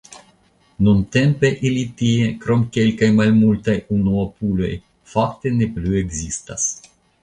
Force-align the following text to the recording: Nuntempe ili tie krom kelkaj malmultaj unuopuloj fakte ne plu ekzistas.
Nuntempe 0.87 1.51
ili 1.71 1.83
tie 1.99 2.31
krom 2.47 2.65
kelkaj 2.79 3.11
malmultaj 3.21 3.79
unuopuloj 3.99 4.75
fakte 5.17 5.57
ne 5.63 5.73
plu 5.79 5.99
ekzistas. 6.07 6.73